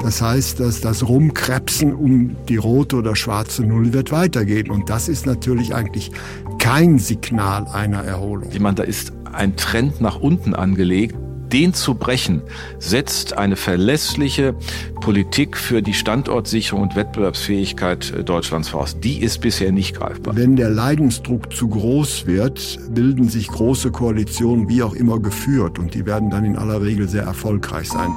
[0.00, 4.70] Das heißt, dass das Rumkrebsen um die rote oder schwarze Null wird weitergehen.
[4.70, 6.12] Und das ist natürlich eigentlich
[6.58, 8.48] kein Signal einer Erholung.
[8.52, 11.16] Ich meine, da ist ein Trend nach unten angelegt.
[11.52, 12.42] Den zu brechen,
[12.78, 14.54] setzt eine verlässliche
[15.00, 19.00] Politik für die Standortsicherung und Wettbewerbsfähigkeit äh, Deutschlands voraus.
[19.00, 20.36] Die ist bisher nicht greifbar.
[20.36, 25.94] Wenn der Leidensdruck zu groß wird, bilden sich große Koalitionen wie auch immer geführt und
[25.94, 28.14] die werden dann in aller Regel sehr erfolgreich sein.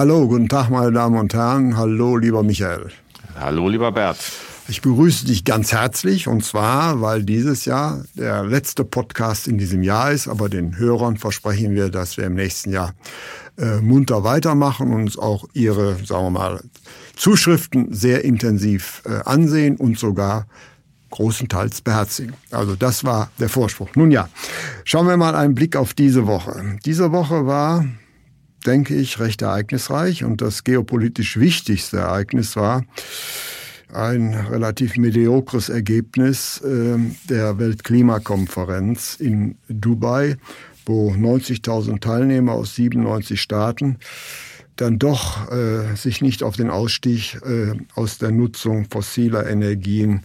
[0.00, 1.76] Hallo, guten Tag, meine Damen und Herren.
[1.76, 2.88] Hallo, lieber Michael.
[3.38, 4.16] Hallo, lieber Bert.
[4.66, 9.82] Ich begrüße dich ganz herzlich und zwar, weil dieses Jahr der letzte Podcast in diesem
[9.82, 12.94] Jahr ist, aber den Hörern versprechen wir, dass wir im nächsten Jahr
[13.58, 16.62] äh, munter weitermachen und uns auch ihre, sagen wir mal,
[17.14, 20.46] Zuschriften sehr intensiv äh, ansehen und sogar
[21.10, 22.32] großenteils beherzigen.
[22.50, 23.90] Also das war der Vorspruch.
[23.96, 24.30] Nun ja,
[24.84, 26.78] schauen wir mal einen Blick auf diese Woche.
[26.86, 27.84] Diese Woche war
[28.66, 30.24] denke ich, recht ereignisreich.
[30.24, 32.84] Und das geopolitisch wichtigste Ereignis war
[33.92, 36.96] ein relativ mediokres Ergebnis äh,
[37.28, 40.36] der Weltklimakonferenz in Dubai,
[40.86, 43.98] wo 90.000 Teilnehmer aus 97 Staaten
[44.76, 50.22] dann doch äh, sich nicht auf den Ausstieg äh, aus der Nutzung fossiler Energien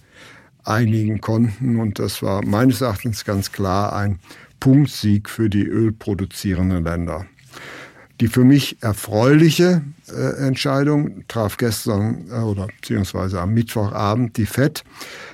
[0.64, 1.78] einigen konnten.
[1.80, 4.20] Und das war meines Erachtens ganz klar ein
[4.60, 7.26] Punktsieg für die ölproduzierenden Länder.
[8.22, 14.84] Die für mich erfreuliche äh, Entscheidung traf gestern äh, oder beziehungsweise am Mittwochabend die FED,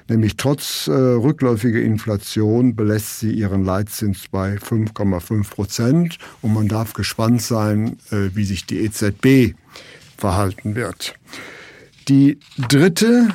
[0.10, 6.94] nämlich trotz äh, rückläufiger Inflation belässt sie ihren Leitzins bei 5,5 Prozent und man darf
[6.94, 9.56] gespannt sein, äh, wie sich die EZB
[10.18, 11.14] verhalten wird.
[12.08, 13.30] Die dritte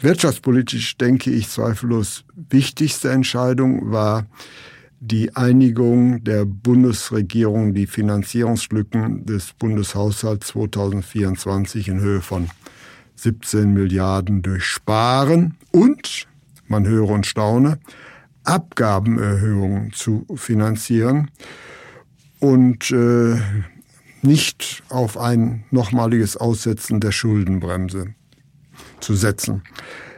[0.00, 4.26] wirtschaftspolitisch, denke ich, zweifellos wichtigste Entscheidung war
[5.06, 12.48] die Einigung der Bundesregierung, die Finanzierungslücken des Bundeshaushalts 2024 in Höhe von
[13.14, 16.26] 17 Milliarden durch Sparen und,
[16.66, 17.78] man höre und staune,
[18.42, 21.30] Abgabenerhöhungen zu finanzieren
[22.40, 23.36] und äh,
[24.22, 28.14] nicht auf ein nochmaliges Aussetzen der Schuldenbremse
[28.98, 29.62] zu setzen.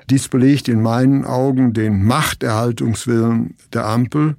[0.09, 4.37] Dies belegt in meinen Augen den Machterhaltungswillen der Ampel,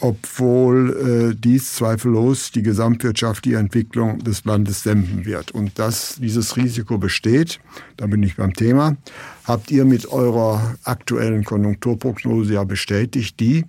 [0.00, 5.50] obwohl äh, dies zweifellos die gesamtwirtschaftliche Entwicklung des Landes dämpfen wird.
[5.50, 7.60] Und dass dieses Risiko besteht,
[7.96, 8.96] da bin ich beim Thema,
[9.44, 13.64] habt ihr mit eurer aktuellen Konjunkturprognose ja bestätigt, die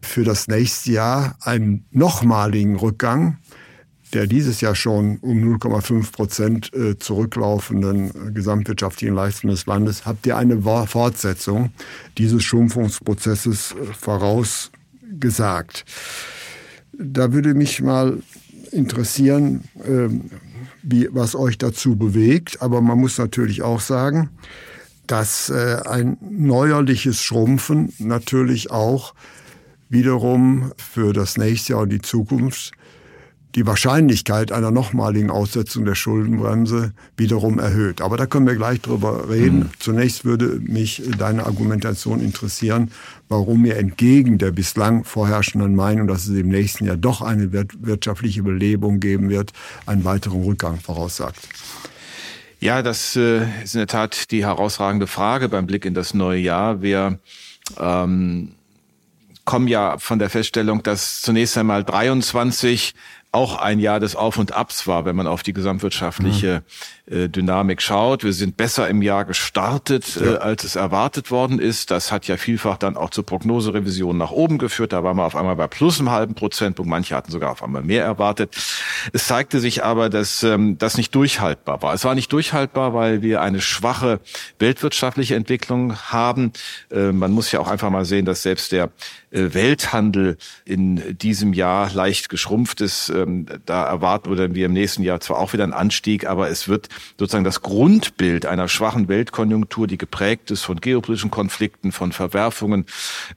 [0.00, 3.38] für das nächste Jahr einen nochmaligen Rückgang
[4.12, 10.36] der dieses Jahr schon um 0,5 Prozent äh, zurücklaufenden gesamtwirtschaftlichen Leistungen des Landes, habt ihr
[10.36, 11.70] eine Fortsetzung
[12.16, 13.92] dieses Schrumpfungsprozesses äh,
[15.06, 15.84] vorausgesagt.
[16.92, 18.22] Da würde mich mal
[18.72, 20.30] interessieren, ähm,
[20.82, 22.62] wie, was euch dazu bewegt.
[22.62, 24.30] Aber man muss natürlich auch sagen,
[25.06, 29.14] dass äh, ein neuerliches Schrumpfen natürlich auch
[29.88, 32.72] wiederum für das nächste Jahr und die Zukunft
[33.56, 38.02] die Wahrscheinlichkeit einer nochmaligen Aussetzung der Schuldenbremse wiederum erhöht.
[38.02, 39.58] Aber da können wir gleich drüber reden.
[39.58, 39.70] Mhm.
[39.78, 42.90] Zunächst würde mich deine Argumentation interessieren,
[43.30, 48.42] warum ihr entgegen der bislang vorherrschenden Meinung, dass es im nächsten Jahr doch eine wirtschaftliche
[48.42, 49.54] Belebung geben wird,
[49.86, 51.40] einen weiteren Rückgang voraussagt.
[52.60, 56.40] Ja, das äh, ist in der Tat die herausragende Frage beim Blick in das neue
[56.40, 56.82] Jahr.
[56.82, 57.18] Wir
[57.80, 58.52] ähm,
[59.46, 62.94] kommen ja von der Feststellung, dass zunächst einmal 23
[63.36, 66.62] auch ein Jahr des Auf und Abs war, wenn man auf die gesamtwirtschaftliche
[67.06, 67.14] mhm.
[67.14, 68.24] äh, Dynamik schaut.
[68.24, 70.34] Wir sind besser im Jahr gestartet, ja.
[70.34, 71.90] äh, als es erwartet worden ist.
[71.90, 74.94] Das hat ja vielfach dann auch zur Prognoserevision nach oben geführt.
[74.94, 76.88] Da waren wir auf einmal bei plus einem halben Prozentpunkt.
[76.88, 78.56] Manche hatten sogar auf einmal mehr erwartet.
[79.12, 81.92] Es zeigte sich aber, dass ähm, das nicht durchhaltbar war.
[81.92, 84.20] Es war nicht durchhaltbar, weil wir eine schwache
[84.58, 86.52] weltwirtschaftliche Entwicklung haben.
[86.90, 88.90] Äh, man muss ja auch einfach mal sehen, dass selbst der
[89.30, 93.10] äh, Welthandel in diesem Jahr leicht geschrumpft ist.
[93.10, 96.48] Äh, ähm, da erwarten oder wir im nächsten Jahr zwar auch wieder einen Anstieg, aber
[96.48, 96.88] es wird
[97.18, 102.86] sozusagen das Grundbild einer schwachen Weltkonjunktur, die geprägt ist von geopolitischen Konflikten, von Verwerfungen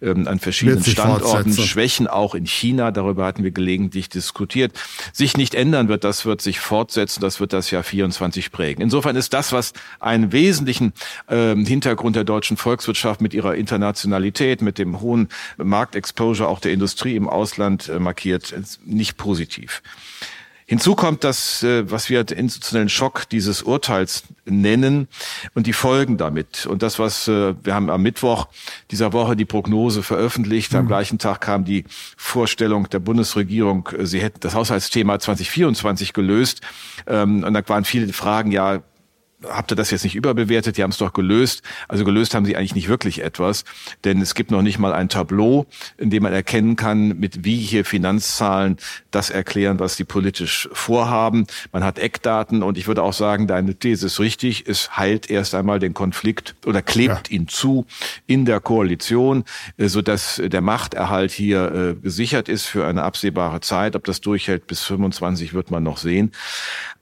[0.01, 4.73] ähm, an verschiedenen Standorten, Schwächen auch in China, darüber hatten wir gelegentlich diskutiert,
[5.13, 6.03] sich nicht ändern wird.
[6.03, 8.81] Das wird sich fortsetzen, das wird das Jahr 24 prägen.
[8.81, 10.93] Insofern ist das, was einen wesentlichen
[11.27, 17.15] ähm, Hintergrund der deutschen Volkswirtschaft mit ihrer Internationalität, mit dem hohen Marktexposure auch der Industrie
[17.15, 19.81] im Ausland äh, markiert, nicht positiv.
[20.69, 25.07] Hinzu kommt das, äh, was wir den institutionellen Schock dieses Urteils nennen
[25.55, 26.67] und die Folgen damit.
[26.67, 28.47] Und das, was äh, wir haben am Mittwoch
[28.91, 30.75] dieser Woche die Prognose veröffentlicht.
[30.75, 30.89] Am mhm.
[30.89, 31.85] gleichen Tag kam die
[32.15, 36.61] Vorstellung der Bundesregierung, sie hätten das Haushaltsthema 2024 gelöst.
[37.07, 38.83] Ähm, und da waren viele Fragen, ja,
[39.47, 41.61] habt ihr das jetzt nicht überbewertet, die haben es doch gelöst.
[41.87, 43.63] Also gelöst haben sie eigentlich nicht wirklich etwas,
[44.03, 45.65] denn es gibt noch nicht mal ein Tableau,
[45.97, 48.77] in dem man erkennen kann, mit wie hier Finanzzahlen
[49.11, 51.47] das erklären, was die politisch vorhaben.
[51.71, 54.65] Man hat Eckdaten und ich würde auch sagen, deine These ist richtig.
[54.67, 57.35] Es heilt erst einmal den Konflikt oder klebt ja.
[57.35, 57.85] ihn zu
[58.27, 59.45] in der Koalition,
[59.77, 63.95] äh, so dass der Machterhalt hier äh, gesichert ist für eine absehbare Zeit.
[63.95, 66.31] Ob das durchhält bis 25 wird man noch sehen.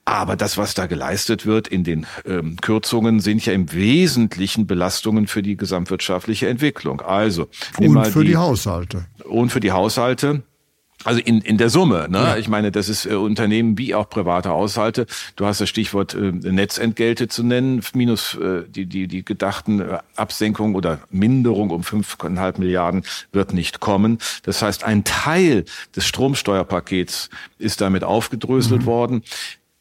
[0.07, 5.27] Aber das, was da geleistet wird in den ähm, Kürzungen, sind ja im Wesentlichen Belastungen
[5.27, 7.01] für die gesamtwirtschaftliche Entwicklung.
[7.01, 9.05] Also und für die, die Haushalte.
[9.25, 10.43] Und für die Haushalte.
[11.03, 12.19] Also in, in der Summe, ne?
[12.19, 12.37] Ja.
[12.37, 15.07] Ich meine, das ist äh, Unternehmen wie auch private Haushalte.
[15.35, 19.99] Du hast das Stichwort äh, Netzentgelte zu nennen, minus äh, die, die, die gedachten äh,
[20.15, 23.03] Absenkung oder Minderung um 5,5 Milliarden
[23.33, 24.19] wird nicht kommen.
[24.43, 25.65] Das heißt, ein Teil
[25.97, 27.29] des Stromsteuerpakets
[27.59, 28.85] ist damit aufgedröselt mhm.
[28.85, 29.23] worden.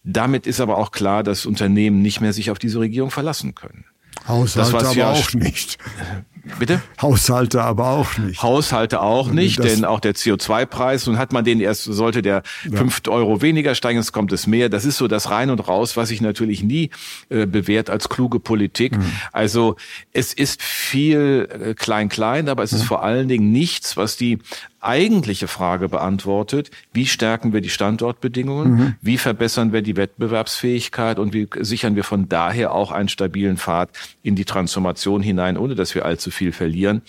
[0.08, 3.84] Damit ist aber auch klar, dass Unternehmen nicht mehr sich auf diese Regierung verlassen können.
[4.26, 5.78] Haushalte aber auch nicht.
[6.60, 6.80] Bitte?
[7.02, 8.40] Haushalte aber auch nicht.
[8.40, 12.44] Haushalte auch nicht, das denn auch der CO2-Preis, nun hat man den erst, sollte der
[12.70, 12.78] ja.
[12.78, 14.68] 5 Euro weniger steigen, jetzt kommt es mehr.
[14.68, 16.90] Das ist so das Rein und Raus, was sich natürlich nie
[17.30, 18.96] äh, bewährt als kluge Politik.
[18.96, 19.10] Mhm.
[19.32, 19.74] Also
[20.12, 22.86] es ist viel klein-klein, äh, aber es ist mhm.
[22.86, 24.38] vor allen Dingen nichts, was die
[24.80, 28.94] eigentliche Frage beantwortet, wie stärken wir die Standortbedingungen, mhm.
[29.00, 33.90] wie verbessern wir die Wettbewerbsfähigkeit und wie sichern wir von daher auch einen stabilen Pfad
[34.22, 37.02] in die Transformation hinein, ohne dass wir allzu viel verlieren.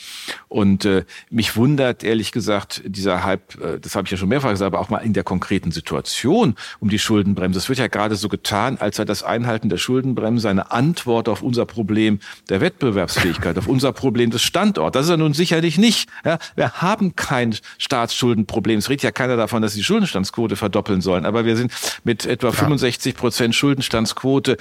[0.47, 4.51] Und äh, mich wundert ehrlich gesagt dieser Hype, äh, das habe ich ja schon mehrfach
[4.51, 7.59] gesagt, aber auch mal in der konkreten Situation um die Schuldenbremse.
[7.59, 11.41] Es wird ja gerade so getan, als sei das Einhalten der Schuldenbremse eine Antwort auf
[11.41, 14.93] unser Problem der Wettbewerbsfähigkeit, auf unser Problem des Standorts.
[14.93, 16.09] Das ist er nun sicherlich nicht.
[16.25, 18.79] Ja, wir haben kein Staatsschuldenproblem.
[18.79, 21.25] Es redet ja keiner davon, dass sie die Schuldenstandsquote verdoppeln sollen.
[21.25, 21.71] Aber wir sind
[22.03, 22.53] mit etwa ja.
[22.53, 24.57] 65 Prozent Schuldenstandsquote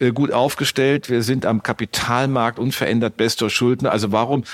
[0.00, 1.10] äh, gut aufgestellt.
[1.10, 3.92] Wir sind am Kapitalmarkt unverändert bester Schuldner.
[3.92, 4.44] Also warum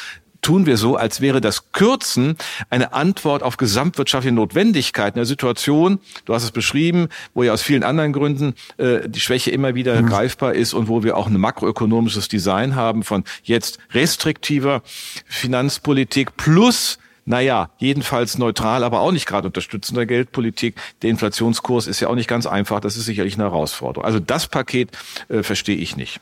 [0.42, 2.36] tun wir so, als wäre das Kürzen
[2.70, 7.82] eine Antwort auf gesamtwirtschaftliche Notwendigkeiten der Situation, du hast es beschrieben, wo ja aus vielen
[7.82, 10.06] anderen Gründen äh, die Schwäche immer wieder mhm.
[10.06, 14.82] greifbar ist und wo wir auch ein makroökonomisches Design haben von jetzt restriktiver
[15.26, 20.76] Finanzpolitik plus naja, jedenfalls neutral, aber auch nicht gerade unterstützender Geldpolitik.
[21.02, 22.80] Der Inflationskurs ist ja auch nicht ganz einfach.
[22.80, 24.04] Das ist sicherlich eine Herausforderung.
[24.04, 24.90] Also das Paket
[25.28, 26.20] äh, verstehe ich nicht.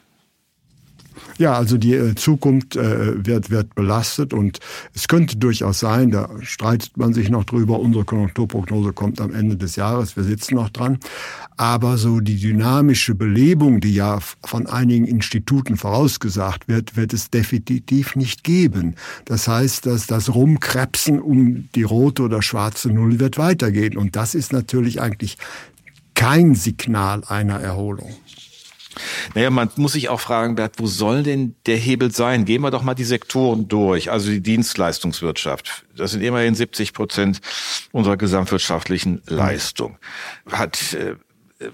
[1.38, 4.58] Ja, also die äh, Zukunft äh, wird, wird belastet und
[4.94, 9.56] es könnte durchaus sein, da streitet man sich noch drüber, unsere Konjunkturprognose kommt am Ende
[9.56, 10.98] des Jahres, wir sitzen noch dran,
[11.56, 18.16] aber so die dynamische Belebung, die ja von einigen Instituten vorausgesagt wird, wird es definitiv
[18.16, 18.94] nicht geben.
[19.24, 24.34] Das heißt, dass das Rumkrebsen um die rote oder schwarze Null wird weitergehen und das
[24.34, 25.38] ist natürlich eigentlich
[26.14, 28.10] kein Signal einer Erholung.
[29.34, 32.44] Naja, man muss sich auch fragen, Bert, wo soll denn der Hebel sein?
[32.44, 35.84] Gehen wir doch mal die Sektoren durch, also die Dienstleistungswirtschaft.
[35.96, 37.40] Das sind immerhin 70 Prozent
[37.92, 39.98] unserer gesamtwirtschaftlichen Leistung.
[40.50, 41.16] Hat äh,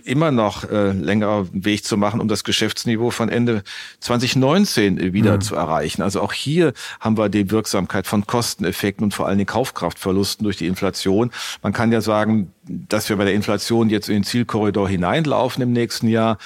[0.05, 3.62] immer noch äh, längerer Weg zu machen, um das Geschäftsniveau von Ende
[4.00, 5.41] 2019 wieder mhm.
[5.43, 6.03] zu erreichen.
[6.03, 10.57] Also auch hier haben wir die Wirksamkeit von Kosteneffekten und vor allem den Kaufkraftverlusten durch
[10.57, 11.31] die Inflation.
[11.62, 15.73] Man kann ja sagen, dass wir bei der Inflation jetzt in den Zielkorridor hineinlaufen im
[15.73, 16.38] nächsten Jahr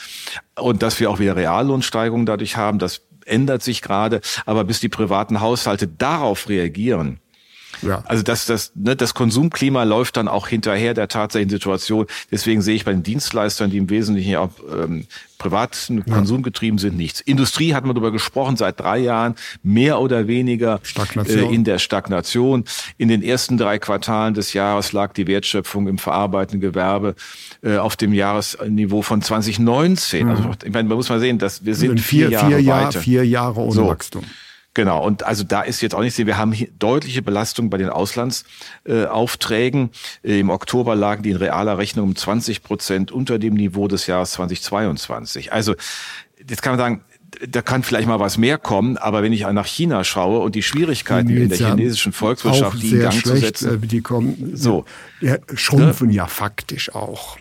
[0.56, 2.80] und dass wir auch wieder Reallohnsteigerungen dadurch haben.
[2.80, 4.20] Das ändert sich gerade.
[4.46, 7.20] Aber bis die privaten Haushalte darauf reagieren,
[7.82, 8.02] ja.
[8.06, 12.06] Also das, das, ne, das Konsumklima läuft dann auch hinterher der tatsächlichen Situation.
[12.30, 15.06] Deswegen sehe ich bei den Dienstleistern, die im Wesentlichen auch ähm,
[15.38, 17.20] privaten Konsum getrieben sind, nichts.
[17.20, 20.80] Industrie hat man darüber gesprochen seit drei Jahren, mehr oder weniger
[21.16, 22.64] äh, in der Stagnation.
[22.98, 27.14] In den ersten drei Quartalen des Jahres lag die Wertschöpfung im verarbeitenden Gewerbe
[27.62, 30.24] äh, auf dem Jahresniveau von 2019.
[30.24, 30.30] Mhm.
[30.30, 33.00] Also ich meine, man muss mal sehen, dass wir sind vier, vier Jahre vier weiter.
[33.00, 33.86] vier Jahre ohne so.
[33.86, 34.24] Wachstum.
[34.78, 37.88] Genau, und also da ist jetzt auch nichts, wir haben hier deutliche Belastung bei den
[37.88, 39.90] Auslandsaufträgen.
[40.22, 44.06] Äh, Im Oktober lagen die in realer Rechnung um 20 Prozent unter dem Niveau des
[44.06, 45.52] Jahres 2022.
[45.52, 45.74] Also
[46.48, 47.04] jetzt kann man sagen,
[47.48, 50.62] da kann vielleicht mal was mehr kommen, aber wenn ich nach China schaue und die
[50.62, 54.84] Schwierigkeiten in der chinesischen Volkswirtschaft, die in Gang schlecht, zu setzen, äh, die kommen, so,
[55.20, 56.14] ja, schrumpfen ne?
[56.14, 57.36] ja faktisch auch.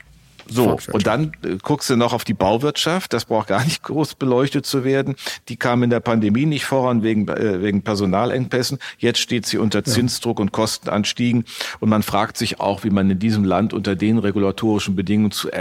[0.49, 4.15] So, und dann äh, guckst du noch auf die Bauwirtschaft, das braucht gar nicht groß
[4.15, 5.15] beleuchtet zu werden.
[5.49, 8.79] Die kam in der Pandemie nicht voran wegen, äh, wegen Personalengpässen.
[8.97, 11.45] Jetzt steht sie unter Zinsdruck und Kostenanstiegen.
[11.79, 15.51] Und man fragt sich auch, wie man in diesem Land unter den regulatorischen Bedingungen zu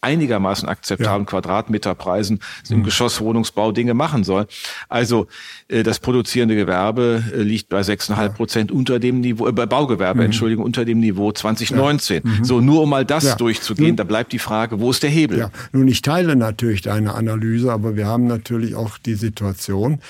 [0.00, 1.30] einigermaßen akzeptablen ja.
[1.30, 2.84] Quadratmeterpreisen im mhm.
[2.84, 4.46] Geschosswohnungsbau Dinge machen soll.
[4.88, 5.28] Also
[5.68, 8.76] äh, das produzierende Gewerbe äh, liegt bei 6,5 Prozent ja.
[8.76, 10.26] unter dem Niveau, äh, bei Baugewerbe, mhm.
[10.26, 12.22] Entschuldigung, unter dem Niveau 2019.
[12.24, 12.30] Ja.
[12.30, 12.44] Mhm.
[12.44, 15.38] So, nur um mal das durchzugehen, da bleibt die Frage, wo ist der Hebel?
[15.38, 15.50] Ja.
[15.72, 20.00] Nun, ich teile natürlich deine Analyse, aber wir haben natürlich auch die Situation,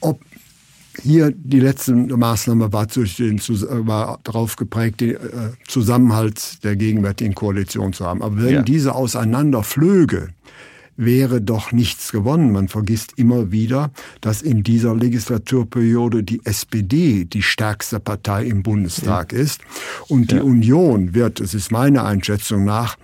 [0.00, 0.20] ob
[1.00, 5.18] hier die letzte Maßnahme war, durch den, war darauf geprägt, den äh,
[5.66, 8.22] Zusammenhalt der gegenwärtigen Koalition zu haben.
[8.22, 8.62] Aber wenn ja.
[8.62, 10.28] diese auseinanderflöge,
[10.96, 12.52] wäre doch nichts gewonnen.
[12.52, 19.32] Man vergisst immer wieder, dass in dieser Legislaturperiode die SPD die stärkste Partei im Bundestag
[19.32, 19.38] ja.
[19.38, 19.62] ist.
[20.08, 20.42] Und die ja.
[20.42, 22.96] Union wird, es ist meine Einschätzung nach,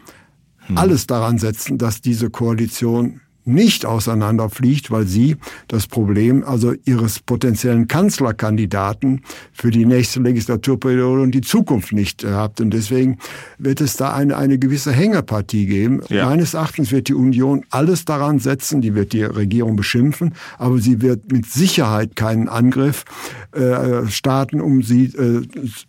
[0.66, 0.76] hm.
[0.76, 5.36] alles daran setzen, dass diese Koalition nicht auseinanderfliegt, weil sie
[5.68, 12.60] das Problem also ihres potenziellen Kanzlerkandidaten für die nächste Legislaturperiode und die Zukunft nicht habt.
[12.60, 13.18] Und deswegen
[13.58, 16.00] wird es da eine, eine gewisse Hängepartie geben.
[16.08, 16.26] Ja.
[16.26, 21.00] Meines Erachtens wird die Union alles daran setzen, die wird die Regierung beschimpfen, aber sie
[21.00, 23.04] wird mit Sicherheit keinen Angriff
[23.52, 25.42] äh, starten, um sie, äh,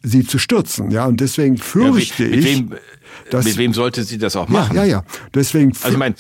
[0.04, 0.92] sie zu stürzen.
[0.92, 2.46] Ja, und deswegen fürchte ja, mit ich.
[2.46, 2.74] Wem,
[3.32, 4.76] dass, mit wem sollte sie das auch machen?
[4.76, 5.04] Ja, ja, ja.
[5.34, 6.16] Deswegen also ich mein,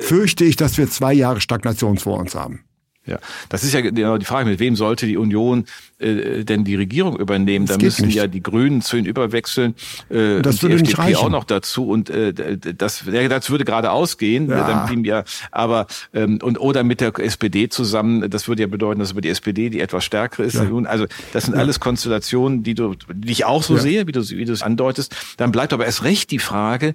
[0.00, 2.64] fürchte ich, dass wir zwei Jahre Stagnation vor uns haben.
[3.06, 3.18] Ja,
[3.48, 5.64] das ist ja genau die Frage, mit wem sollte die Union
[5.98, 7.66] äh, denn die Regierung übernehmen?
[7.66, 8.16] Das da müssen nicht.
[8.16, 9.74] ja die Grünen zu ihnen überwechseln
[10.08, 14.48] äh, das und die FDP auch noch dazu und äh, das, das würde gerade ausgehen,
[14.48, 14.66] ja.
[14.66, 19.00] dann blieben ja, aber ähm, und oder mit der SPD zusammen, das würde ja bedeuten,
[19.00, 20.54] dass über die SPD die etwas stärkere ist.
[20.54, 20.68] Ja.
[20.84, 21.60] Also das sind ja.
[21.60, 25.14] alles Konstellationen, die du, die ich auch so sehe, wie du wie du es andeutest.
[25.36, 26.94] Dann bleibt aber erst recht die Frage,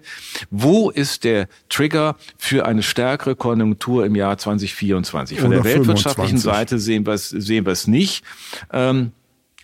[0.49, 5.39] wo ist der Trigger für eine stärkere Konjunktur im Jahr 2024?
[5.39, 6.43] Von oder der weltwirtschaftlichen 25.
[6.43, 8.23] Seite sehen wir es sehen wir es nicht.
[8.71, 8.92] Ähm,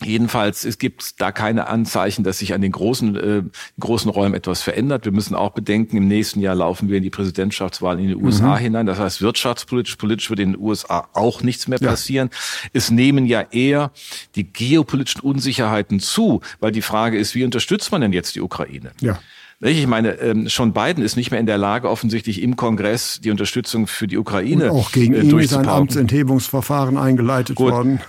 [0.03, 3.43] Jedenfalls, es gibt da keine Anzeichen, dass sich an den großen, äh,
[3.79, 5.05] großen Räumen etwas verändert.
[5.05, 8.55] Wir müssen auch bedenken, im nächsten Jahr laufen wir in die Präsidentschaftswahl in die USA
[8.55, 8.59] mhm.
[8.59, 8.85] hinein.
[8.85, 12.29] Das heißt, wirtschaftspolitisch, politisch wird in den USA auch nichts mehr passieren.
[12.31, 12.69] Ja.
[12.73, 13.91] Es nehmen ja eher
[14.35, 18.91] die geopolitischen Unsicherheiten zu, weil die Frage ist, wie unterstützt man denn jetzt die Ukraine?
[19.01, 19.19] Ja.
[19.61, 23.29] Ich meine, ähm, schon Biden ist nicht mehr in der Lage, offensichtlich im Kongress die
[23.29, 27.71] Unterstützung für die Ukraine Und auch gegen äh, ihn ist ein Amtsenthebungsverfahren eingeleitet Gut.
[27.71, 27.99] worden.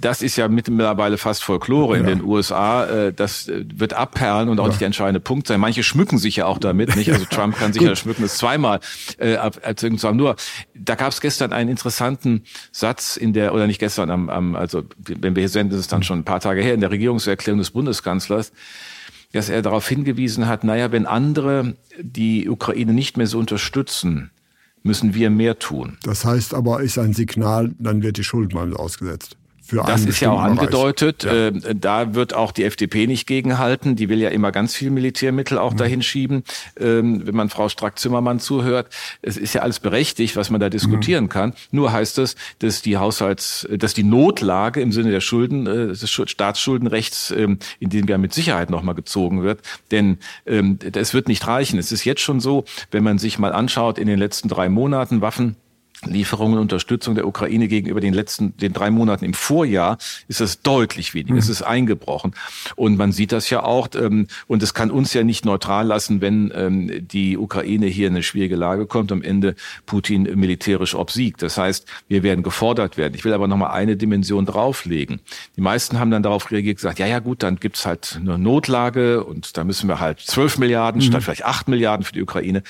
[0.00, 2.00] Das ist ja mittlerweile fast Folklore ja.
[2.00, 2.84] in den USA.
[2.84, 4.68] Äh, das äh, wird abperlen und auch ja.
[4.68, 5.60] nicht der entscheidende Punkt sein.
[5.60, 7.12] Manche schmücken sich ja auch damit, nicht?
[7.12, 8.80] Also Trump kann sich ja schmücken, das zweimal
[9.18, 9.98] äh, erzeugen.
[10.16, 10.36] Nur,
[10.74, 14.82] da gab es gestern einen interessanten Satz in der, oder nicht gestern, am, am, also
[14.98, 17.58] wenn wir hier senden, ist es dann schon ein paar Tage her, in der Regierungserklärung
[17.58, 18.52] des Bundeskanzlers,
[19.32, 24.30] dass er darauf hingewiesen hat, naja, wenn andere die Ukraine nicht mehr so unterstützen,
[24.82, 25.98] müssen wir mehr tun.
[26.02, 29.36] Das heißt aber, ist ein Signal, dann wird die Schuld mal ausgesetzt.
[29.72, 31.24] Für das ist ja auch angedeutet.
[31.24, 31.48] Ja.
[31.48, 33.96] Äh, da wird auch die FDP nicht gegenhalten.
[33.96, 35.78] Die will ja immer ganz viel Militärmittel auch mhm.
[35.78, 36.44] dahin schieben.
[36.78, 38.88] Ähm, wenn man Frau Strack-Zimmermann zuhört,
[39.22, 41.28] es ist ja alles berechtigt, was man da diskutieren mhm.
[41.30, 41.52] kann.
[41.70, 46.10] Nur heißt es, dass die Haushalts, dass die Notlage im Sinne der Schulden, äh, des
[46.10, 49.60] Staatsschuldenrechts, ähm, in dem ja mit Sicherheit nochmal gezogen wird.
[49.90, 51.78] Denn ähm, es wird nicht reichen.
[51.78, 55.22] Es ist jetzt schon so, wenn man sich mal anschaut, in den letzten drei Monaten
[55.22, 55.56] Waffen
[56.04, 61.14] Lieferungen, Unterstützung der Ukraine gegenüber den letzten, den drei Monaten im Vorjahr ist das deutlich
[61.14, 61.34] weniger.
[61.34, 61.38] Mhm.
[61.38, 62.34] Es ist eingebrochen.
[62.76, 63.88] Und man sieht das ja auch.
[63.94, 68.14] Ähm, und es kann uns ja nicht neutral lassen, wenn ähm, die Ukraine hier in
[68.14, 69.54] eine schwierige Lage kommt, am Ende
[69.86, 71.42] Putin militärisch obsiegt.
[71.42, 73.14] Das heißt, wir werden gefordert werden.
[73.14, 75.20] Ich will aber nochmal eine Dimension drauflegen.
[75.56, 79.24] Die meisten haben dann darauf reagiert, gesagt, ja, ja, gut, dann gibt's halt eine Notlage
[79.24, 81.06] und da müssen wir halt zwölf Milliarden mhm.
[81.06, 82.62] statt vielleicht acht Milliarden für die Ukraine.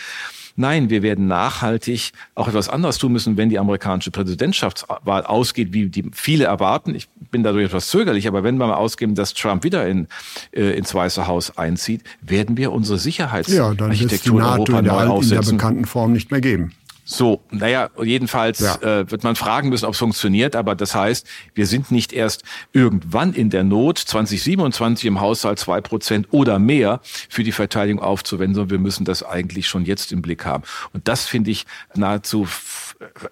[0.56, 5.88] Nein, wir werden nachhaltig auch etwas anderes tun müssen, wenn die amerikanische Präsidentschaftswahl ausgeht, wie
[5.88, 6.94] die viele erwarten.
[6.94, 10.08] Ich bin dadurch etwas zögerlich, aber wenn wir mal ausgeben, dass Trump wieder in,
[10.52, 15.84] äh, ins Weiße Haus einzieht, werden wir unsere Sicherheitsarchitektur ja, in neu in der bekannten
[15.86, 16.72] Form nicht mehr geben.
[17.12, 18.76] So, naja, jedenfalls ja.
[18.76, 22.42] äh, wird man fragen müssen, ob es funktioniert, aber das heißt, wir sind nicht erst
[22.72, 28.54] irgendwann in der Not, 2027 im Haushalt zwei Prozent oder mehr für die Verteidigung aufzuwenden,
[28.54, 30.62] sondern wir müssen das eigentlich schon jetzt im Blick haben.
[30.94, 32.46] Und das finde ich nahezu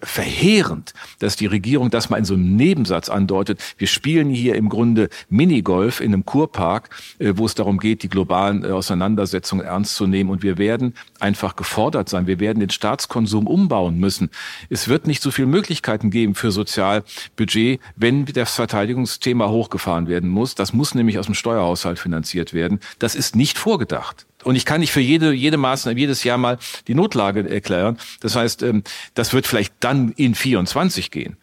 [0.03, 3.59] verheerend, dass die Regierung das mal in so einem Nebensatz andeutet.
[3.77, 8.09] Wir spielen hier im Grunde Minigolf in einem Kurpark, äh, wo es darum geht, die
[8.09, 10.29] globalen äh, Auseinandersetzungen ernst zu nehmen.
[10.29, 12.27] Und wir werden einfach gefordert sein.
[12.27, 14.29] Wir werden den Staatskonsum umbauen müssen.
[14.69, 20.55] Es wird nicht so viele Möglichkeiten geben für Sozialbudget, wenn das Verteidigungsthema hochgefahren werden muss.
[20.55, 22.79] Das muss nämlich aus dem Steuerhaushalt finanziert werden.
[22.99, 24.25] Das ist nicht vorgedacht.
[24.43, 27.97] Und ich kann nicht für jede, jede Maßnahme jedes Jahr mal die Notlage erklären.
[28.21, 31.37] Das heißt, ähm, das wird vielleicht dann in 24 gehen.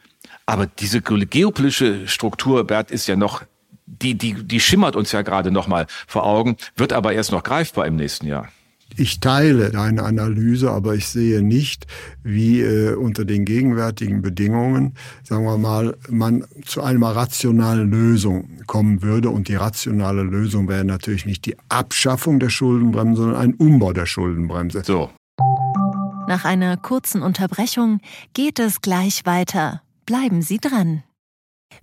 [0.47, 3.43] Aber diese geopolitische Struktur, Bert, ist ja noch,
[3.87, 7.43] die, die, die schimmert uns ja gerade noch mal vor Augen, wird aber erst noch
[7.43, 8.49] greifbar im nächsten Jahr.
[8.99, 11.87] Ich teile deine Analyse, aber ich sehe nicht,
[12.25, 19.01] wie äh, unter den gegenwärtigen Bedingungen, sagen wir mal, man zu einer rationalen Lösung kommen
[19.01, 19.31] würde.
[19.31, 24.07] Und die rationale Lösung wäre natürlich nicht die Abschaffung der Schuldenbremse, sondern ein Umbau der
[24.07, 24.83] Schuldenbremse.
[24.85, 25.11] So.
[26.27, 28.01] Nach einer kurzen Unterbrechung
[28.35, 29.81] geht es gleich weiter.
[30.07, 31.05] Bleiben Sie dran.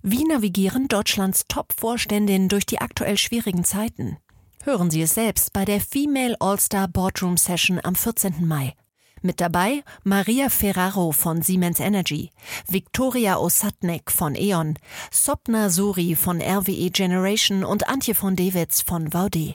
[0.02, 4.18] Wie navigieren Deutschlands Top-Vorständinnen durch die aktuell schwierigen Zeiten?
[4.66, 8.44] Hören Sie es selbst bei der Female All-Star Boardroom Session am 14.
[8.44, 8.74] Mai.
[9.22, 12.32] Mit dabei Maria Ferraro von Siemens Energy,
[12.66, 14.76] Viktoria Osatnek von E.ON,
[15.12, 19.54] Sopna Suri von RWE Generation und Antje von Dewitz von VD.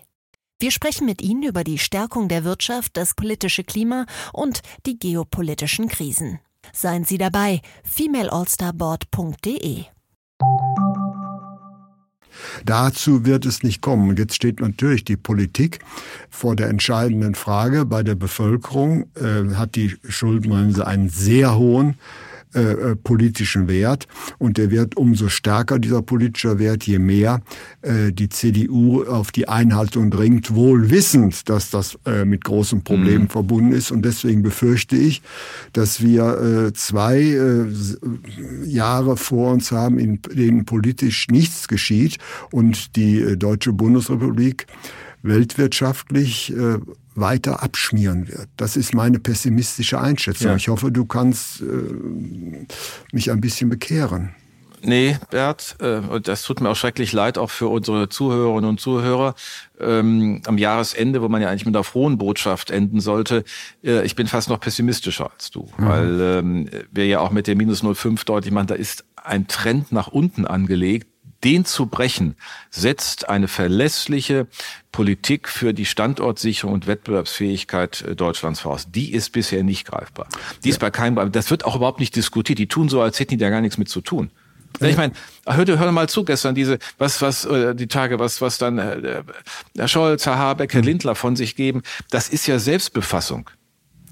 [0.61, 5.89] Wir sprechen mit Ihnen über die Stärkung der Wirtschaft, das politische Klima und die geopolitischen
[5.89, 6.39] Krisen.
[6.71, 9.87] Seien Sie dabei, femaleallstarboard.de.
[12.65, 14.15] Dazu wird es nicht kommen.
[14.17, 15.79] Jetzt steht natürlich die Politik
[16.29, 19.07] vor der entscheidenden Frage bei der Bevölkerung.
[19.15, 21.95] Äh, hat die Schuldenbremse einen sehr hohen
[22.53, 27.41] äh, äh, politischen Wert und der wird umso stärker, dieser politische Wert, je mehr
[27.81, 33.23] äh, die CDU auf die Einhaltung dringt, wohl wissend, dass das äh, mit großen Problemen
[33.23, 33.29] mhm.
[33.29, 35.21] verbunden ist und deswegen befürchte ich,
[35.73, 37.67] dass wir äh, zwei äh,
[38.65, 42.17] Jahre vor uns haben, in denen politisch nichts geschieht
[42.51, 44.67] und die äh, Deutsche Bundesrepublik
[45.23, 46.79] weltwirtschaftlich äh,
[47.15, 48.47] weiter abschmieren wird.
[48.57, 50.51] Das ist meine pessimistische Einschätzung.
[50.51, 50.55] Ja.
[50.55, 51.65] Ich hoffe, du kannst äh,
[53.11, 54.35] mich ein bisschen bekehren.
[54.83, 58.79] Nee, Bert, äh, und das tut mir auch schrecklich leid, auch für unsere Zuhörerinnen und
[58.79, 59.35] Zuhörer.
[59.79, 63.43] Ähm, am Jahresende, wo man ja eigentlich mit einer frohen Botschaft enden sollte,
[63.83, 65.87] äh, ich bin fast noch pessimistischer als du, mhm.
[65.87, 69.91] weil ähm, wir ja auch mit der minus 0,5 deutlich machen, da ist ein Trend
[69.91, 71.07] nach unten angelegt,
[71.43, 72.35] den zu brechen,
[72.69, 74.47] setzt eine verlässliche
[74.91, 78.87] Politik für die Standortsicherung und Wettbewerbsfähigkeit äh, Deutschlands voraus.
[78.91, 80.27] Die ist bisher nicht greifbar.
[80.63, 80.73] Die ja.
[80.73, 82.59] ist bei keinem, das wird auch überhaupt nicht diskutiert.
[82.59, 84.31] Die tun so, als hätten die da gar nichts mit zu tun.
[84.79, 85.13] Ich meine,
[85.45, 89.23] hör, hör mal zu gestern diese, was, was, äh, die Tage, was, was dann äh,
[89.75, 90.87] Herr Scholz, Herr Habeck, Herr hm.
[90.87, 93.49] Lindler von sich geben, das ist ja Selbstbefassung.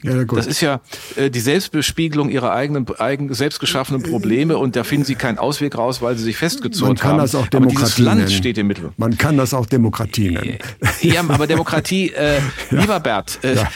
[0.04, 0.24] Ja.
[0.24, 0.82] Das ist ja
[1.16, 6.02] äh, die Selbstbespiegelung ihrer eigenen eigen, selbstgeschaffenen Probleme und da finden sie keinen Ausweg raus,
[6.02, 6.96] weil sie sich festgezogen haben.
[6.96, 7.18] Man kann haben.
[7.20, 8.32] das auch Demokratie aber dieses Land nennen.
[8.32, 8.92] steht im Mittel.
[8.98, 10.58] Man kann das auch Demokratie nennen.
[11.02, 12.38] Ja, aber Demokratie, äh,
[12.72, 12.80] ja.
[12.80, 13.68] lieber Bert, äh, ja.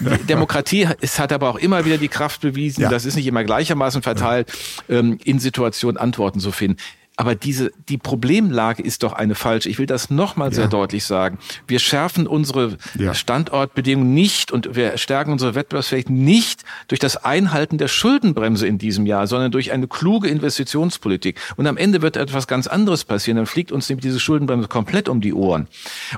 [0.28, 4.02] Demokratie ist, hat aber auch immer wieder die Kraft bewiesen, das ist nicht immer gleichermaßen
[4.02, 4.52] verteilt,
[4.88, 6.78] ähm, in Situationen Antworten zu finden.
[7.20, 9.68] Aber diese, die Problemlage ist doch eine falsche.
[9.68, 10.54] Ich will das nochmal ja.
[10.54, 11.38] sehr deutlich sagen.
[11.66, 13.12] Wir schärfen unsere ja.
[13.12, 19.04] Standortbedingungen nicht und wir stärken unsere Wettbewerbsfähigkeit nicht durch das Einhalten der Schuldenbremse in diesem
[19.04, 21.40] Jahr, sondern durch eine kluge Investitionspolitik.
[21.56, 23.36] Und am Ende wird etwas ganz anderes passieren.
[23.36, 25.66] Dann fliegt uns nämlich diese Schuldenbremse komplett um die Ohren.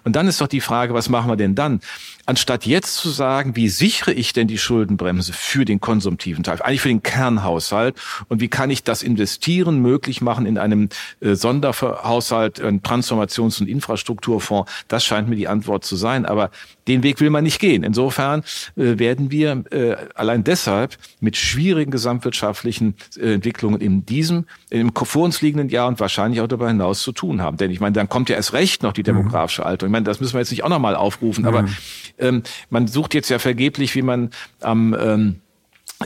[0.05, 1.81] Und dann ist doch die Frage, was machen wir denn dann?
[2.31, 6.81] Anstatt jetzt zu sagen, wie sichere ich denn die Schuldenbremse für den konsumtiven Teil, eigentlich
[6.81, 7.97] für den Kernhaushalt
[8.29, 13.67] und wie kann ich das Investieren möglich machen in einem äh, Sonderhaushalt, ein Transformations- und
[13.67, 16.25] Infrastrukturfonds, das scheint mir die Antwort zu sein.
[16.25, 16.53] Aber
[16.87, 17.83] den Weg will man nicht gehen.
[17.83, 18.43] Insofern
[18.77, 25.25] äh, werden wir äh, allein deshalb mit schwierigen gesamtwirtschaftlichen äh, Entwicklungen in diesem, im vor
[25.25, 27.57] uns liegenden Jahr und wahrscheinlich auch darüber hinaus zu tun haben.
[27.57, 29.07] Denn ich meine, dann kommt ja erst recht noch die mhm.
[29.07, 29.91] demografische Alterung.
[29.91, 31.77] Ich meine, das müssen wir jetzt nicht auch nochmal aufrufen, aber mhm.
[32.21, 34.31] Ähm, man sucht jetzt ja vergeblich, wie man
[34.61, 35.41] am ähm,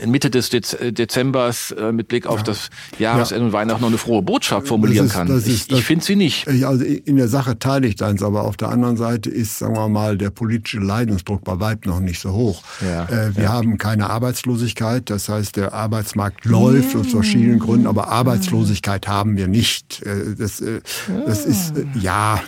[0.05, 2.43] Mitte des Dez äh, Dezembers äh, mit Blick auf ja.
[2.43, 3.45] das Jahresende ja.
[3.47, 5.27] und Weihnachten noch eine frohe Botschaft formulieren ist, kann.
[5.29, 6.47] Ist, ich, ich finde sie nicht.
[6.47, 9.87] Also in der Sache teile ich deins, aber auf der anderen Seite ist, sagen wir
[9.87, 12.61] mal, der politische Leidensdruck bei Weib noch nicht so hoch.
[12.81, 13.05] Ja.
[13.05, 19.07] Äh, wir haben keine Arbeitslosigkeit, das heißt, der Arbeitsmarkt läuft aus verschiedenen Gründen, aber Arbeitslosigkeit
[19.07, 20.01] haben wir nicht.
[20.03, 20.81] Äh, das, äh,
[21.25, 22.41] das ist, äh, ja,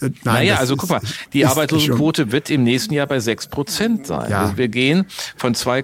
[0.00, 0.14] nein.
[0.24, 1.00] Naja, also guck mal,
[1.32, 4.30] die Arbeitslosenquote wird im nächsten Jahr bei sechs Prozent sein.
[4.30, 4.42] Ja.
[4.42, 5.82] Also wir gehen von 2,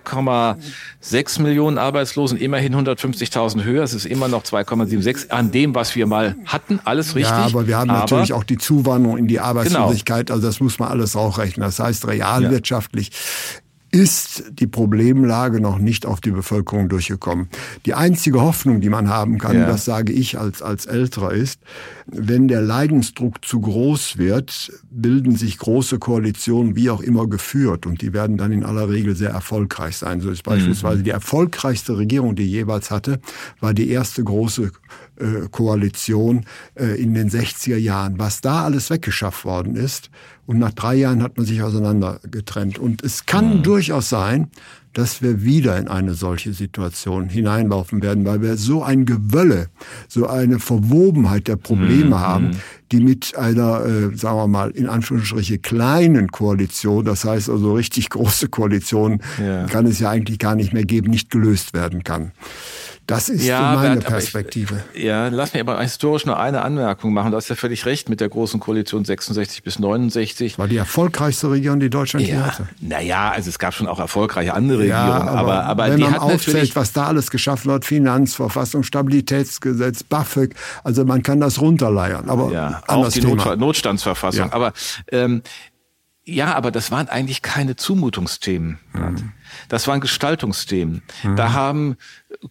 [1.08, 3.84] 6 Millionen Arbeitslosen, immerhin 150.000 höher.
[3.84, 6.80] Es ist immer noch 2,76 an dem, was wir mal hatten.
[6.84, 7.30] Alles richtig.
[7.30, 10.26] Ja, aber wir haben aber, natürlich auch die Zuwanderung in die Arbeitslosigkeit.
[10.26, 10.36] Genau.
[10.36, 11.64] Also das muss man alles auch rechnen.
[11.64, 13.65] Das heißt, realwirtschaftlich ja
[13.96, 17.48] ist die Problemlage noch nicht auf die Bevölkerung durchgekommen.
[17.86, 19.66] Die einzige Hoffnung, die man haben kann, ja.
[19.66, 21.62] das sage ich als, als Älterer, ist,
[22.04, 27.86] wenn der Leidensdruck zu groß wird, bilden sich große Koalitionen, wie auch immer geführt.
[27.86, 30.20] Und die werden dann in aller Regel sehr erfolgreich sein.
[30.20, 31.04] So ist beispielsweise mhm.
[31.04, 33.18] die erfolgreichste Regierung, die jeweils hatte,
[33.60, 34.72] war die erste große
[35.18, 38.18] äh, Koalition äh, in den 60er Jahren.
[38.18, 40.10] Was da alles weggeschafft worden ist,
[40.46, 42.78] und nach drei Jahren hat man sich auseinandergetrennt.
[42.78, 43.62] Und es kann mhm.
[43.64, 44.48] durchaus sein,
[44.92, 49.68] dass wir wieder in eine solche Situation hineinlaufen werden, weil wir so ein Gewölle,
[50.08, 52.20] so eine Verwobenheit der Probleme mhm.
[52.20, 52.50] haben,
[52.92, 58.08] die mit einer, äh, sagen wir mal, in Anführungsstriche kleinen Koalition, das heißt also richtig
[58.08, 59.66] große Koalition, ja.
[59.66, 62.30] kann es ja eigentlich gar nicht mehr geben, nicht gelöst werden kann.
[63.06, 64.82] Das ist ja, meine Bert, Perspektive.
[64.92, 67.30] Ich, ja, lass mich aber historisch nur eine Anmerkung machen.
[67.30, 70.58] Du hast ja völlig recht mit der großen Koalition 66 bis 69.
[70.58, 72.68] War die erfolgreichste Regierung, die Deutschland ja, hatte.
[72.80, 75.28] Naja, also es gab schon auch erfolgreiche andere ja, Regierungen.
[75.28, 81.04] Aber, aber, aber wenn man aufzählt, was da alles geschaffen wird, Finanzverfassung, Stabilitätsgesetz, BAföG, also
[81.04, 82.28] man kann das runterleiern.
[82.28, 84.46] Aber ja, auch die Not Notstandsverfassung.
[84.46, 84.52] Ja.
[84.52, 84.72] Aber
[85.12, 85.42] ähm,
[86.28, 88.80] ja, aber das waren eigentlich keine Zumutungsthemen.
[88.92, 89.32] Mhm.
[89.68, 91.02] Das waren Gestaltungsthemen.
[91.22, 91.36] Mhm.
[91.36, 91.96] Da haben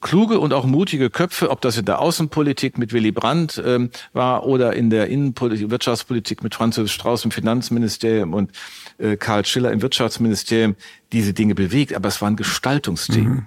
[0.01, 4.45] kluge und auch mutige Köpfe, ob das in der Außenpolitik mit Willy Brandt ähm, war
[4.45, 8.51] oder in der Innenpolitik, Wirtschaftspolitik mit Franz Strauß im Finanzministerium und
[8.97, 10.75] äh, Karl Schiller im Wirtschaftsministerium,
[11.11, 13.33] diese Dinge bewegt, aber es waren Gestaltungsthemen.
[13.33, 13.45] Mhm.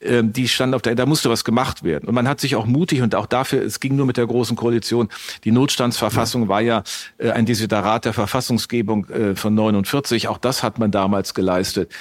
[0.00, 2.08] Ähm, die standen auf der, da musste was gemacht werden.
[2.08, 4.56] Und man hat sich auch mutig und auch dafür, es ging nur mit der großen
[4.56, 5.08] Koalition.
[5.44, 6.48] Die Notstandsverfassung ja.
[6.48, 6.82] war ja
[7.18, 10.28] äh, ein Desiderat der Verfassungsgebung äh, von 49.
[10.28, 11.92] Auch das hat man damals geleistet.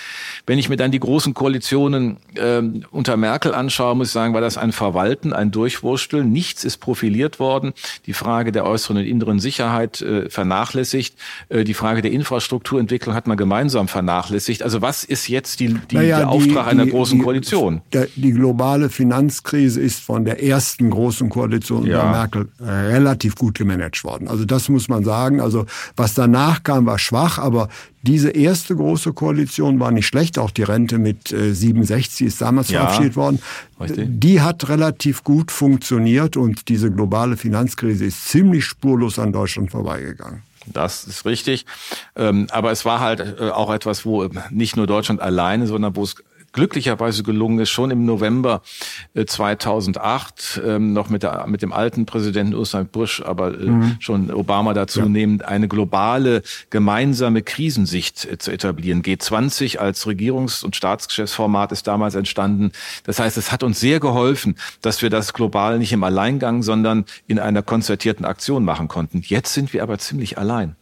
[0.45, 4.42] Wenn ich mir dann die großen Koalitionen äh, unter Merkel anschaue, muss ich sagen, war
[4.42, 6.32] das ein Verwalten, ein Durchwursteln.
[6.32, 7.74] Nichts ist profiliert worden.
[8.06, 11.15] Die Frage der äußeren und inneren Sicherheit äh, vernachlässigt.
[11.50, 14.63] Äh, die Frage der Infrastrukturentwicklung hat man gemeinsam vernachlässigt.
[14.63, 17.82] Also was ist jetzt die, die naja, der Auftrag die, einer großen die, Koalition?
[17.94, 22.02] Der, die globale Finanzkrise ist von der ersten großen Koalition ja.
[22.02, 24.28] unter Merkel relativ gut gemanagt worden.
[24.28, 25.42] Also das muss man sagen.
[25.42, 25.65] Also
[25.96, 27.70] was danach kam, war schwach, aber
[28.01, 30.39] diese erste große Koalition war nicht schlecht.
[30.39, 33.41] Auch die Rente mit äh, 67 ist damals ja, verabschiedet worden.
[33.79, 34.07] Richtig.
[34.09, 40.43] Die hat relativ gut funktioniert und diese globale Finanzkrise ist ziemlich spurlos an Deutschland vorbeigegangen.
[40.65, 41.65] Das ist richtig.
[42.15, 46.03] Ähm, aber es war halt äh, auch etwas, wo nicht nur Deutschland alleine, sondern wo
[46.03, 46.15] es
[46.53, 48.62] glücklicherweise gelungen ist, schon im November
[49.25, 53.95] 2008 äh, ähm, noch mit, der, mit dem alten Präsidenten Ursula Bush, aber äh, mhm.
[53.99, 55.05] schon Obama dazu ja.
[55.05, 59.01] nehmend, eine globale gemeinsame Krisensicht äh, zu etablieren.
[59.01, 62.71] G20 als Regierungs- und Staatsgeschäftsformat ist damals entstanden.
[63.03, 67.05] Das heißt, es hat uns sehr geholfen, dass wir das global nicht im Alleingang, sondern
[67.27, 69.21] in einer konzertierten Aktion machen konnten.
[69.25, 70.75] Jetzt sind wir aber ziemlich allein.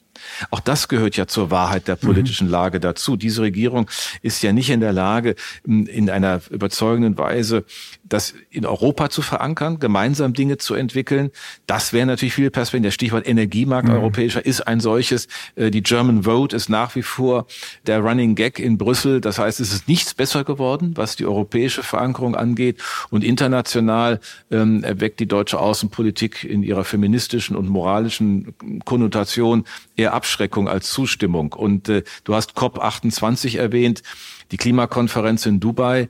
[0.51, 3.15] Auch das gehört ja zur Wahrheit der politischen Lage dazu.
[3.15, 3.89] Diese Regierung
[4.21, 7.65] ist ja nicht in der Lage, in einer überzeugenden Weise
[8.09, 11.31] das in Europa zu verankern, gemeinsam Dinge zu entwickeln.
[11.65, 12.77] Das wäre natürlich viel Perspektive.
[12.83, 13.95] Der Stichwort Energiemarkt mhm.
[13.95, 15.27] europäischer ist ein solches.
[15.55, 17.47] Äh, die German Vote ist nach wie vor
[17.85, 19.21] der Running Gag in Brüssel.
[19.21, 22.81] Das heißt, es ist nichts besser geworden, was die europäische Verankerung angeht.
[23.09, 24.19] Und international
[24.51, 28.53] ähm, erweckt die deutsche Außenpolitik in ihrer feministischen und moralischen
[28.85, 29.65] Konnotation
[29.95, 31.53] eher Abschreckung als Zustimmung.
[31.53, 34.03] Und äh, du hast COP28 erwähnt,
[34.51, 36.09] die Klimakonferenz in Dubai.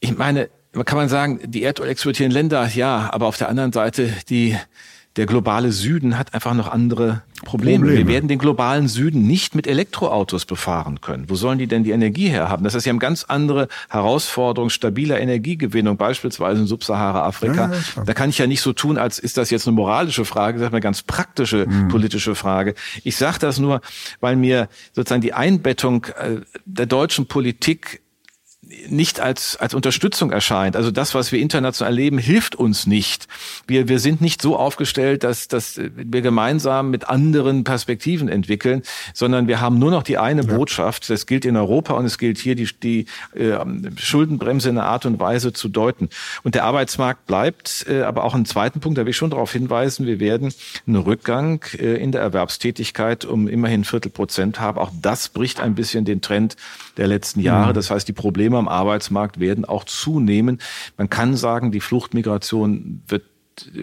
[0.00, 0.48] Ich meine,
[0.84, 4.56] kann man sagen, die Erdöl exportierenden Länder, ja, aber auf der anderen Seite die
[5.16, 7.80] der globale Süden hat einfach noch andere Probleme.
[7.80, 7.98] Probleme.
[7.98, 11.28] Wir werden den globalen Süden nicht mit Elektroautos befahren können.
[11.28, 12.64] Wo sollen die denn die Energie herhaben?
[12.64, 17.72] Das heißt, sie haben ganz andere Herausforderungen stabiler Energiegewinnung, beispielsweise in Subsahara-Afrika.
[17.72, 20.58] Ja, da kann ich ja nicht so tun, als ist das jetzt eine moralische Frage,
[20.58, 21.88] das ist eine ganz praktische mhm.
[21.88, 22.74] politische Frage.
[23.04, 23.82] Ich sage das nur,
[24.20, 28.00] weil mir sozusagen die Einbettung äh, der deutschen Politik
[28.88, 30.76] nicht als, als Unterstützung erscheint.
[30.76, 33.26] Also das, was wir international erleben, hilft uns nicht.
[33.66, 38.82] Wir, wir sind nicht so aufgestellt, dass, dass wir gemeinsam mit anderen Perspektiven entwickeln,
[39.14, 40.54] sondern wir haben nur noch die eine ja.
[40.54, 41.10] Botschaft.
[41.10, 43.58] Das gilt in Europa und es gilt hier, die, die äh,
[43.96, 46.08] Schuldenbremse in einer Art und Weise zu deuten.
[46.44, 49.52] Und der Arbeitsmarkt bleibt, äh, aber auch einen zweiten Punkt, da will ich schon darauf
[49.52, 50.54] hinweisen, wir werden
[50.86, 54.78] einen Rückgang äh, in der Erwerbstätigkeit um immerhin Viertel Prozent haben.
[54.78, 56.56] Auch das bricht ein bisschen den Trend
[56.96, 57.70] der letzten Jahre.
[57.70, 57.74] Mhm.
[57.74, 60.58] Das heißt, die Probleme am Arbeitsmarkt werden auch zunehmen.
[60.96, 63.24] Man kann sagen, die Fluchtmigration wird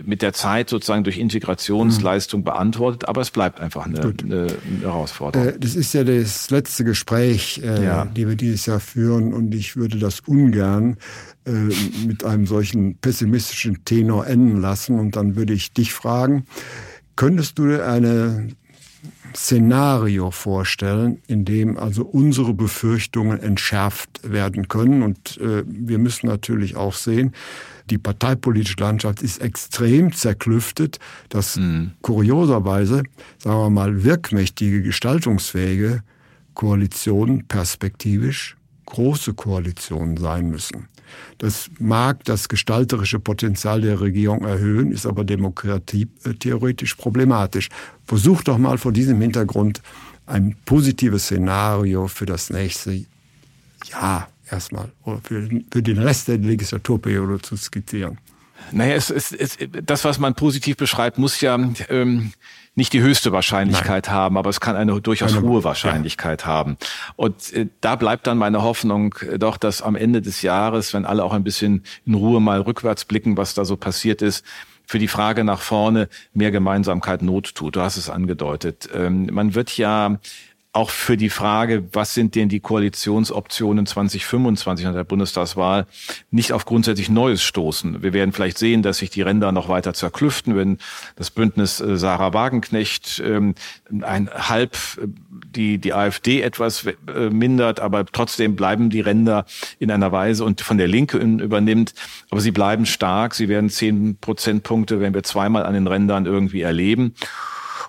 [0.04, 4.48] mit der Zeit sozusagen durch Integrationsleistung beantwortet, aber es bleibt einfach eine, eine,
[4.82, 5.48] Herausforderung.
[5.48, 8.06] Äh, das ist ja das letzte Gespräch, äh, ja.
[8.06, 10.98] die wir dieses Jahr führen und ich würde das ungern
[11.46, 11.52] äh,
[12.06, 16.46] mit einem solchen pessimistischen Tenor enden lassen und dann würde ich dich fragen,
[17.16, 18.50] könntest du eine
[19.36, 25.04] Szenario vorstellen, in dem also unsere Befürchtungen entschärft werden können.
[25.04, 27.34] Und äh, wir müssen natürlich auch sehen,
[27.90, 31.92] die parteipolitische Landschaft ist extrem zerklüftet, dass mhm.
[32.02, 33.04] kurioserweise,
[33.38, 36.04] sagen wir mal, wirkmächtige, gestaltungsfähige
[36.54, 40.88] Koalitionen perspektivisch große Koalitionen sein müssen.
[41.38, 47.70] Das mag das gestalterische Potenzial der Regierung erhöhen, ist aber demokratietheoretisch problematisch.
[48.06, 49.82] Versucht doch mal vor diesem Hintergrund
[50.26, 53.06] ein positives Szenario für das nächste
[53.90, 58.18] Jahr erstmal oder für, für den Rest der Legislaturperiode zu skizzieren.
[58.72, 61.58] Naja, es, es, es, das, was man positiv beschreibt, muss ja
[61.90, 62.34] ähm,
[62.80, 64.16] nicht die höchste Wahrscheinlichkeit Nein.
[64.16, 66.48] haben, aber es kann eine durchaus eine, hohe Wahrscheinlichkeit ja.
[66.48, 66.78] haben.
[67.16, 71.06] Und äh, da bleibt dann meine Hoffnung äh, doch, dass am Ende des Jahres, wenn
[71.06, 74.44] alle auch ein bisschen in Ruhe mal rückwärts blicken, was da so passiert ist,
[74.86, 77.76] für die Frage nach vorne mehr Gemeinsamkeit Not tut.
[77.76, 78.90] Du hast es angedeutet.
[78.92, 80.18] Ähm, man wird ja
[80.72, 85.88] auch für die Frage, was sind denn die Koalitionsoptionen 2025 nach der Bundestagswahl,
[86.30, 88.04] nicht auf grundsätzlich Neues stoßen.
[88.04, 90.78] Wir werden vielleicht sehen, dass sich die Ränder noch weiter zerklüften, wenn
[91.16, 93.56] das Bündnis äh, Sarah Wagenknecht ähm,
[94.02, 95.08] ein halb äh,
[95.56, 99.46] die, die AfD etwas äh, mindert, aber trotzdem bleiben die Ränder
[99.80, 101.96] in einer Weise und von der Linke übernimmt.
[102.30, 103.34] Aber sie bleiben stark.
[103.34, 107.16] Sie werden zehn Prozentpunkte, wenn wir zweimal an den Rändern irgendwie erleben.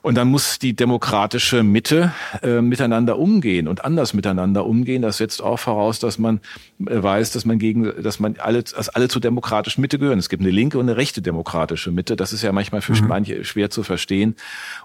[0.03, 5.03] Und dann muss die demokratische Mitte äh, miteinander umgehen und anders miteinander umgehen.
[5.03, 6.41] Das setzt auch voraus, dass man
[6.87, 10.19] äh, weiß, dass man gegen, dass man alle, dass alle zur demokratischen Mitte gehören.
[10.19, 12.17] Es gibt eine linke und eine rechte demokratische Mitte.
[12.17, 13.09] Das ist ja manchmal für mhm.
[13.09, 14.37] manche schwer zu verstehen.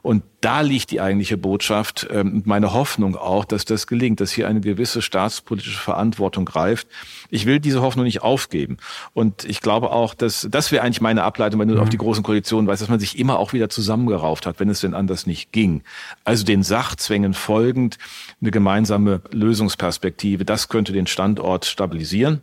[0.02, 4.32] Und da liegt die eigentliche Botschaft ähm, und meine Hoffnung auch, dass das gelingt, dass
[4.32, 6.88] hier eine gewisse staatspolitische Verantwortung greift.
[7.30, 8.78] Ich will diese Hoffnung nicht aufgeben.
[9.14, 11.82] Und ich glaube auch, dass das wäre eigentlich meine Ableitung, wenn du mhm.
[11.82, 14.82] auf die großen Koalitionen weißt, dass man sich immer auch wieder zusammengerauft hat, wenn es
[14.82, 15.84] denn anders nicht ging.
[16.24, 18.00] Also den Sachzwängen folgend
[18.42, 22.42] eine gemeinsame Lösungsperspektive, das könnte den Standort stabilisieren.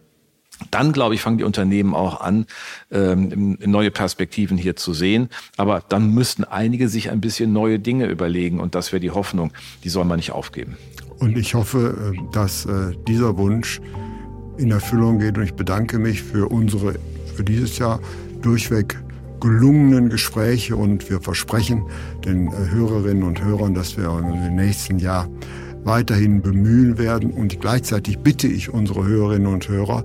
[0.70, 2.46] Dann, glaube ich, fangen die Unternehmen auch an,
[2.92, 5.28] ähm, neue Perspektiven hier zu sehen.
[5.56, 8.60] Aber dann müssten einige sich ein bisschen neue Dinge überlegen.
[8.60, 9.52] Und das wäre die Hoffnung.
[9.82, 10.76] Die soll man nicht aufgeben.
[11.18, 13.80] Und ich hoffe, äh, dass äh, dieser Wunsch
[14.56, 15.36] in Erfüllung geht.
[15.36, 16.94] Und ich bedanke mich für unsere,
[17.34, 17.98] für dieses Jahr
[18.40, 18.96] durchweg
[19.42, 21.84] gelungenen Gespräche und wir versprechen
[22.24, 25.28] den äh, Hörerinnen und Hörern, dass wir im nächsten Jahr
[25.84, 27.30] weiterhin bemühen werden.
[27.32, 30.04] Und gleichzeitig bitte ich unsere Hörerinnen und Hörer,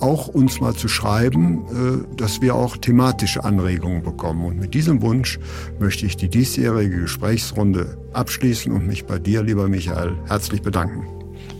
[0.00, 4.44] auch uns mal zu schreiben, äh, dass wir auch thematische Anregungen bekommen.
[4.44, 5.38] Und mit diesem Wunsch
[5.78, 11.06] möchte ich die diesjährige Gesprächsrunde abschließen und mich bei dir, lieber Michael, herzlich bedanken.